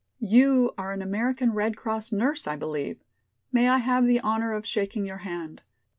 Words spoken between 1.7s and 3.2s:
Cross nurse, I believe.